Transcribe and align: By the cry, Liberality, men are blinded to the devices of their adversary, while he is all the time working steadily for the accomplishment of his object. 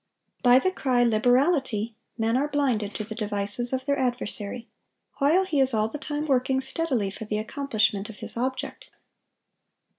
By 0.41 0.57
the 0.57 0.71
cry, 0.71 1.03
Liberality, 1.03 1.95
men 2.17 2.35
are 2.35 2.47
blinded 2.47 2.95
to 2.95 3.03
the 3.03 3.13
devices 3.13 3.71
of 3.71 3.85
their 3.85 3.99
adversary, 3.99 4.67
while 5.19 5.45
he 5.45 5.59
is 5.59 5.75
all 5.75 5.89
the 5.89 5.99
time 5.99 6.25
working 6.25 6.59
steadily 6.59 7.11
for 7.11 7.25
the 7.25 7.37
accomplishment 7.37 8.09
of 8.09 8.15
his 8.17 8.35
object. 8.35 8.89